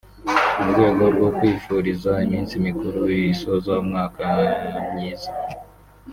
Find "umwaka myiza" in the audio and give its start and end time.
3.83-5.31